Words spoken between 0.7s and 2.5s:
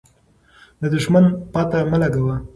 د دښمن پته مه لګوه.